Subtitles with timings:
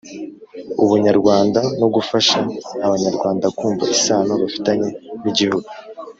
[0.83, 2.37] Ubunyarwanda no gufasha
[2.85, 4.89] abanyarwanda kumva isano bafitanye
[5.21, 5.69] n igihugu